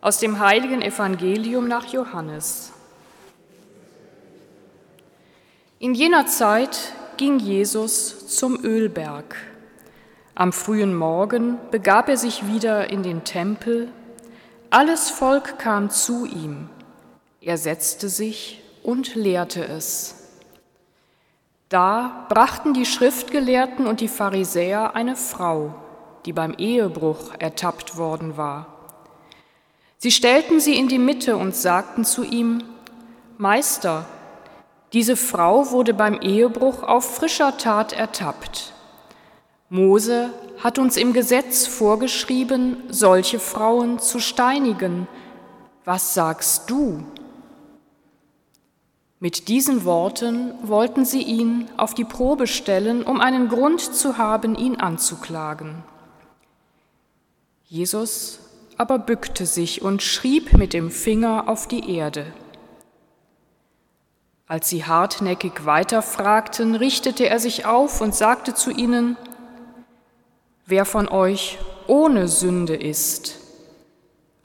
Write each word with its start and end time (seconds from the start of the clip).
Aus 0.00 0.18
dem 0.18 0.38
heiligen 0.38 0.80
Evangelium 0.80 1.66
nach 1.66 1.86
Johannes. 1.86 2.72
In 5.80 5.94
jener 5.94 6.26
Zeit 6.26 6.92
ging 7.16 7.40
Jesus 7.40 8.28
zum 8.28 8.62
Ölberg. 8.64 9.36
Am 10.36 10.52
frühen 10.52 10.94
Morgen 10.94 11.58
begab 11.72 12.08
er 12.08 12.16
sich 12.16 12.46
wieder 12.46 12.90
in 12.90 13.02
den 13.02 13.24
Tempel. 13.24 13.88
Alles 14.70 15.10
Volk 15.10 15.58
kam 15.58 15.90
zu 15.90 16.26
ihm. 16.26 16.70
Er 17.40 17.58
setzte 17.58 18.08
sich 18.08 18.62
und 18.84 19.16
lehrte 19.16 19.66
es. 19.66 20.14
Da 21.68 22.26
brachten 22.28 22.72
die 22.72 22.86
Schriftgelehrten 22.86 23.88
und 23.88 24.00
die 24.00 24.08
Pharisäer 24.08 24.94
eine 24.94 25.16
Frau, 25.16 25.74
die 26.24 26.32
beim 26.32 26.54
Ehebruch 26.54 27.34
ertappt 27.40 27.96
worden 27.96 28.36
war. 28.36 28.77
Sie 29.98 30.12
stellten 30.12 30.60
sie 30.60 30.78
in 30.78 30.86
die 30.86 30.98
Mitte 30.98 31.36
und 31.36 31.56
sagten 31.56 32.04
zu 32.04 32.22
ihm, 32.22 32.62
Meister, 33.36 34.06
diese 34.92 35.16
Frau 35.16 35.72
wurde 35.72 35.92
beim 35.92 36.20
Ehebruch 36.20 36.84
auf 36.84 37.16
frischer 37.16 37.58
Tat 37.58 37.92
ertappt. 37.92 38.72
Mose 39.68 40.32
hat 40.62 40.78
uns 40.78 40.96
im 40.96 41.12
Gesetz 41.12 41.66
vorgeschrieben, 41.66 42.82
solche 42.88 43.40
Frauen 43.40 43.98
zu 43.98 44.20
steinigen. 44.20 45.08
Was 45.84 46.14
sagst 46.14 46.70
du? 46.70 47.02
Mit 49.20 49.48
diesen 49.48 49.84
Worten 49.84 50.54
wollten 50.62 51.04
sie 51.04 51.22
ihn 51.22 51.68
auf 51.76 51.92
die 51.92 52.04
Probe 52.04 52.46
stellen, 52.46 53.02
um 53.02 53.20
einen 53.20 53.48
Grund 53.48 53.80
zu 53.80 54.16
haben, 54.16 54.54
ihn 54.54 54.76
anzuklagen. 54.76 55.82
Jesus 57.66 58.38
aber 58.78 59.00
bückte 59.00 59.44
sich 59.44 59.82
und 59.82 60.02
schrieb 60.02 60.56
mit 60.56 60.72
dem 60.72 60.90
Finger 60.90 61.48
auf 61.48 61.66
die 61.66 61.96
Erde. 61.96 62.32
Als 64.46 64.70
sie 64.70 64.84
hartnäckig 64.84 65.66
weiterfragten, 65.66 66.76
richtete 66.76 67.28
er 67.28 67.40
sich 67.40 67.66
auf 67.66 68.00
und 68.00 68.14
sagte 68.14 68.54
zu 68.54 68.70
ihnen, 68.70 69.16
Wer 70.64 70.84
von 70.84 71.08
euch 71.08 71.58
ohne 71.86 72.28
Sünde 72.28 72.76
ist, 72.76 73.40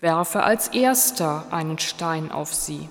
werfe 0.01 0.43
als 0.43 0.69
erster 0.69 1.45
einen 1.51 1.79
Stein 1.79 2.31
auf 2.31 2.53
sie. 2.53 2.89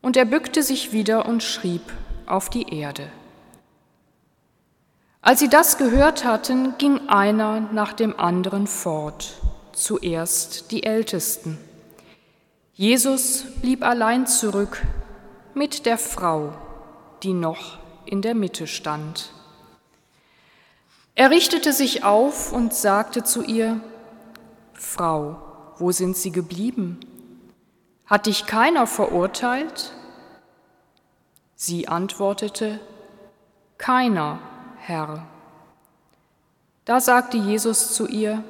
Und 0.00 0.16
er 0.16 0.26
bückte 0.26 0.62
sich 0.62 0.92
wieder 0.92 1.26
und 1.26 1.42
schrieb 1.42 1.82
auf 2.26 2.50
die 2.50 2.78
Erde. 2.78 3.10
Als 5.22 5.40
sie 5.40 5.48
das 5.48 5.76
gehört 5.76 6.24
hatten, 6.24 6.78
ging 6.78 7.08
einer 7.08 7.60
nach 7.72 7.94
dem 7.94 8.18
anderen 8.18 8.66
fort 8.66 9.34
zuerst 9.76 10.70
die 10.70 10.84
Ältesten. 10.84 11.58
Jesus 12.72 13.44
blieb 13.60 13.84
allein 13.84 14.26
zurück 14.26 14.82
mit 15.54 15.86
der 15.86 15.98
Frau, 15.98 16.54
die 17.22 17.34
noch 17.34 17.78
in 18.06 18.22
der 18.22 18.34
Mitte 18.34 18.66
stand. 18.66 19.32
Er 21.14 21.30
richtete 21.30 21.72
sich 21.72 22.04
auf 22.04 22.52
und 22.52 22.74
sagte 22.74 23.22
zu 23.22 23.42
ihr, 23.42 23.80
Frau, 24.74 25.40
wo 25.78 25.92
sind 25.92 26.16
Sie 26.16 26.32
geblieben? 26.32 27.00
Hat 28.06 28.26
dich 28.26 28.46
keiner 28.46 28.86
verurteilt? 28.86 29.92
Sie 31.54 31.88
antwortete, 31.88 32.80
Keiner, 33.78 34.38
Herr. 34.78 35.26
Da 36.84 37.00
sagte 37.00 37.36
Jesus 37.36 37.94
zu 37.94 38.06
ihr, 38.06 38.44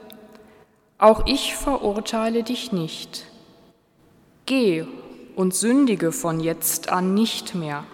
auch 0.99 1.27
ich 1.27 1.55
verurteile 1.55 2.43
dich 2.43 2.73
nicht. 2.73 3.27
Geh 4.47 4.87
und 5.35 5.55
sündige 5.55 6.13
von 6.13 6.41
jetzt 6.41 6.89
an 6.89 7.15
nicht 7.15 7.55
mehr. 7.55 7.85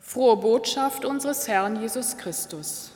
Frohe 0.00 0.36
Botschaft 0.36 1.04
unseres 1.04 1.48
Herrn 1.48 1.80
Jesus 1.80 2.16
Christus. 2.16 2.92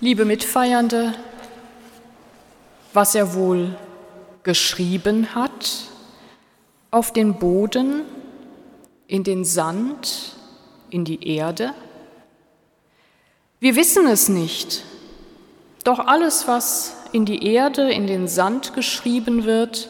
Liebe 0.00 0.24
Mitfeiernde, 0.24 1.14
was 2.92 3.14
er 3.14 3.34
wohl 3.34 3.74
geschrieben 4.42 5.34
hat, 5.34 5.88
auf 6.94 7.12
den 7.12 7.34
Boden, 7.34 8.02
in 9.08 9.24
den 9.24 9.44
Sand, 9.44 10.36
in 10.90 11.04
die 11.04 11.26
Erde? 11.36 11.74
Wir 13.58 13.74
wissen 13.74 14.06
es 14.06 14.28
nicht, 14.28 14.84
doch 15.82 15.98
alles, 15.98 16.46
was 16.46 16.96
in 17.10 17.24
die 17.24 17.52
Erde, 17.52 17.90
in 17.90 18.06
den 18.06 18.28
Sand 18.28 18.74
geschrieben 18.74 19.44
wird, 19.44 19.88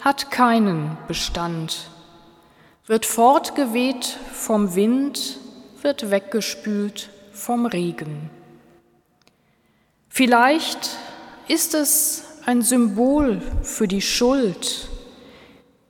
hat 0.00 0.30
keinen 0.30 0.96
Bestand, 1.06 1.90
wird 2.86 3.04
fortgeweht 3.04 4.06
vom 4.32 4.74
Wind, 4.74 5.38
wird 5.82 6.10
weggespült 6.10 7.10
vom 7.32 7.66
Regen. 7.66 8.30
Vielleicht 10.08 10.96
ist 11.46 11.74
es 11.74 12.24
ein 12.46 12.62
Symbol 12.62 13.42
für 13.62 13.86
die 13.86 14.00
Schuld, 14.00 14.88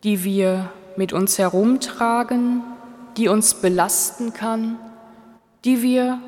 die 0.04 0.24
wir 0.24 0.70
mit 0.96 1.12
uns 1.12 1.38
herumtragen, 1.38 2.62
die 3.16 3.28
uns 3.28 3.54
belasten 3.54 4.32
kann, 4.32 4.78
die 5.64 5.82
wir 5.82 6.20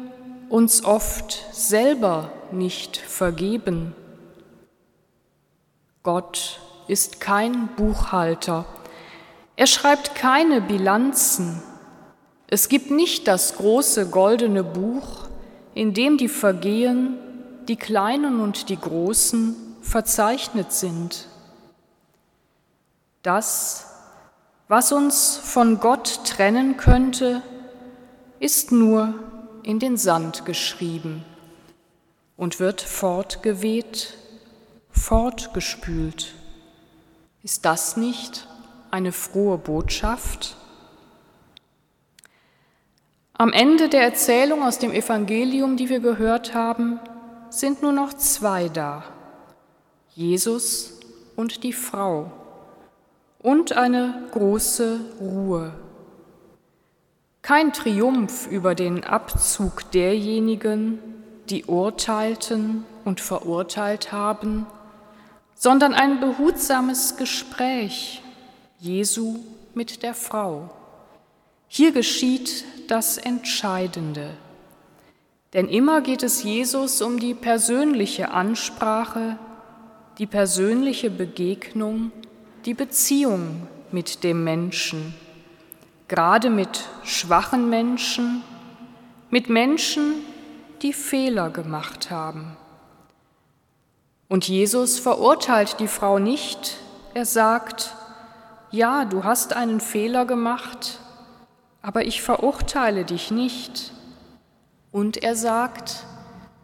uns 0.49 0.85
oft 0.85 1.47
selber 1.53 2.31
nicht 2.53 2.97
vergeben. 2.97 3.95
Gott 6.03 6.61
ist 6.87 7.21
kein 7.21 7.69
Buchhalter. 7.77 8.67
Er 9.57 9.67
schreibt 9.67 10.15
keine 10.15 10.61
Bilanzen. 10.61 11.63
Es 12.47 12.69
gibt 12.69 12.91
nicht 12.91 13.27
das 13.27 13.57
große 13.57 14.11
goldene 14.11 14.63
Buch, 14.63 15.29
in 15.75 15.95
dem 15.95 16.19
die 16.19 16.29
Vergehen, 16.29 17.17
die 17.69 17.77
kleinen 17.77 18.41
und 18.41 18.69
die 18.69 18.79
großen, 18.79 19.57
verzeichnet 19.81 20.73
sind. 20.73 21.27
Das, 23.25 23.87
was 24.69 24.93
uns 24.93 25.39
von 25.39 25.81
Gott 25.81 26.21
trennen 26.27 26.77
könnte, 26.77 27.41
ist 28.39 28.71
nur 28.71 29.15
in 29.63 29.79
den 29.79 29.97
Sand 29.97 30.45
geschrieben 30.45 31.25
und 32.37 32.61
wird 32.61 32.83
fortgeweht, 32.83 34.19
fortgespült. 34.91 36.35
Ist 37.43 37.65
das 37.65 37.97
nicht 37.97 38.47
eine 38.91 39.11
frohe 39.11 39.57
Botschaft? 39.57 40.57
Am 43.33 43.55
Ende 43.55 43.89
der 43.89 44.03
Erzählung 44.03 44.63
aus 44.63 44.79
dem 44.79 44.93
Evangelium, 44.93 45.79
die 45.79 45.89
wir 45.89 46.01
gehört 46.01 46.53
haben, 46.53 47.01
sind 47.49 47.81
nur 47.81 47.93
noch 47.93 48.13
zwei 48.13 48.69
da, 48.69 49.03
Jesus 50.15 51.01
und 51.37 51.63
die 51.63 51.73
Frau 51.73 52.31
und 53.45 53.77
eine 53.77 54.23
große 54.33 55.01
Ruhe. 55.21 55.75
Kein 57.43 57.75
Triumph 57.75 58.47
über 58.51 58.75
den 58.75 59.05
Abzug 59.05 59.91
derjenigen, 59.91 60.99
die 61.51 61.67
urteilten 61.67 62.87
und 63.05 63.21
verurteilt 63.21 64.13
haben, 64.13 64.67
sondern 65.55 65.93
ein 65.93 66.21
behutsames 66.21 67.19
Gespräch 67.19 68.23
Jesu 68.79 69.37
mit 69.75 70.03
der 70.03 70.15
Frau. 70.15 70.71
Hier 71.69 71.93
geschieht 71.93 72.65
das 72.89 73.19
Entscheidende. 73.19 74.31
Denn 75.53 75.69
immer 75.69 76.01
geht 76.01 76.23
es 76.23 76.43
Jesus 76.43 77.03
um 77.03 77.21
die 77.21 77.35
persönliche 77.35 78.31
Ansprache, 78.31 79.39
die 80.17 80.27
persönliche 80.27 81.11
Begegnung 81.11 82.11
die 82.65 82.75
Beziehung 82.75 83.67
mit 83.93 84.25
dem 84.25 84.43
Menschen, 84.43 85.15
gerade 86.09 86.49
mit 86.49 86.85
schwachen 87.03 87.69
Menschen, 87.69 88.43
mit 89.31 89.49
Menschen, 89.51 90.15
die 90.81 90.93
Fehler 90.93 91.51
gemacht 91.51 92.11
haben. 92.11 92.57
Und 94.29 94.49
Jesus 94.49 94.99
verurteilt 94.99 95.79
die 95.81 95.89
Frau 95.89 96.19
nicht, 96.19 96.79
er 97.13 97.27
sagt, 97.27 97.95
ja, 98.71 99.05
du 99.05 99.25
hast 99.25 99.53
einen 99.53 99.81
Fehler 99.81 100.25
gemacht, 100.25 100.99
aber 101.83 102.07
ich 102.07 102.23
verurteile 102.23 103.05
dich 103.05 103.31
nicht. 103.31 103.93
Und 104.91 105.23
er 105.23 105.37
sagt, 105.37 106.05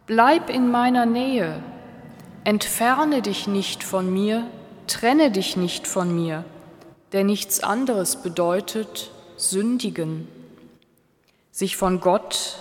bleib 0.07 0.49
in 0.49 0.71
meiner 0.71 1.05
Nähe, 1.05 1.61
entferne 2.43 3.21
dich 3.21 3.47
nicht 3.47 3.83
von 3.83 4.11
mir, 4.11 4.47
Trenne 4.91 5.31
dich 5.31 5.55
nicht 5.55 5.87
von 5.87 6.13
mir, 6.13 6.43
der 7.13 7.23
nichts 7.23 7.63
anderes 7.63 8.17
bedeutet, 8.17 9.09
sündigen, 9.37 10.27
sich 11.49 11.77
von 11.77 12.01
Gott, 12.01 12.57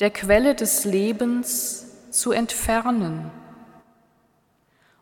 der 0.00 0.08
Quelle 0.10 0.54
des 0.54 0.86
Lebens, 0.86 1.84
zu 2.10 2.32
entfernen. 2.32 3.30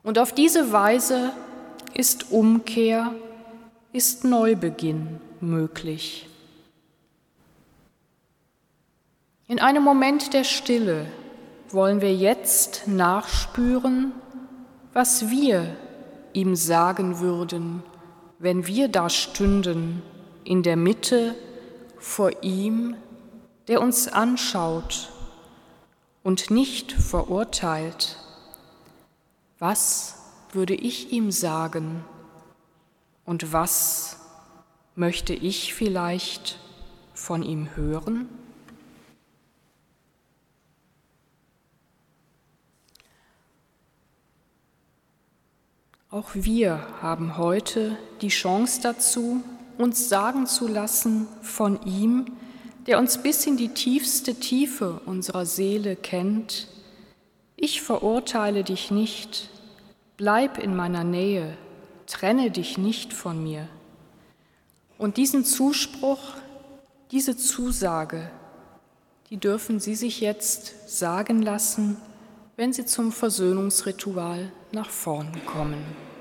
Und 0.03 0.19
auf 0.19 0.32
diese 0.32 0.73
Weise 0.73 1.31
ist 1.94 2.32
Umkehr, 2.32 3.15
ist 3.93 4.25
Neubeginn 4.25 5.20
möglich. 5.41 6.29
In 9.47 9.61
einem 9.61 9.85
Moment 9.85 10.35
der 10.35 10.43
Stille 10.43 11.06
wollen 11.70 12.00
wir 12.00 12.17
jetzt 12.17 12.88
nachspüren, 12.88 14.11
was 14.93 15.31
wir 15.31 15.77
ihm 16.35 16.57
sagen 16.57 17.21
würden, 17.21 17.83
wenn 18.39 18.67
wir 18.67 18.89
da 18.89 19.09
stünden 19.09 20.03
in 20.45 20.63
der 20.63 20.77
Mitte 20.77 21.35
vor 21.99 22.43
ihm, 22.43 22.97
der 23.69 23.81
uns 23.81 24.09
anschaut 24.09 25.11
und 26.23 26.51
nicht 26.51 26.93
verurteilt. 26.93 28.19
Was 29.59 30.17
würde 30.53 30.75
ich 30.75 31.13
ihm 31.13 31.31
sagen 31.31 32.05
und 33.25 33.53
was 33.53 34.19
möchte 34.95 35.33
ich 35.33 35.75
vielleicht 35.75 36.59
von 37.15 37.43
ihm 37.43 37.75
hören? 37.75 38.29
Auch 46.15 46.31
wir 46.35 46.81
haben 47.03 47.39
heute 47.39 47.99
die 48.21 48.29
Chance 48.29 48.81
dazu, 48.81 49.43
uns 49.79 50.09
sagen 50.09 50.47
zu 50.47 50.69
lassen 50.69 51.27
von 51.43 51.83
ihm, 51.85 52.27
der 52.87 53.01
uns 53.01 53.21
bis 53.21 53.45
in 53.49 53.57
die 53.57 53.71
tiefste 53.71 54.37
Tiefe 54.37 55.01
unserer 55.07 55.45
Seele 55.45 55.97
kennt, 55.97 56.69
ich 57.57 57.83
verurteile 57.83 58.63
dich 58.63 58.93
nicht, 58.93 59.51
bleib 60.17 60.59
in 60.59 60.77
meiner 60.77 61.03
Nähe, 61.03 61.57
trenne 62.07 62.53
dich 62.53 62.79
nicht 62.79 63.13
von 63.13 63.43
mir. 63.43 63.67
Und 64.99 65.17
diesen 65.17 65.45
Zuspruch, 65.45 66.37
diese 67.11 67.37
Zusage, 67.37 68.31
die 69.31 69.39
dürfen 69.39 69.81
Sie 69.81 69.97
sich 69.97 70.21
jetzt 70.21 70.97
sagen 70.97 71.43
lassen, 71.43 71.97
wenn 72.56 72.73
Sie 72.73 72.85
zum 72.85 73.11
Versöhnungsritual 73.11 74.51
nach 74.73 74.91
vorn 74.91 75.33
kommen. 75.47 76.14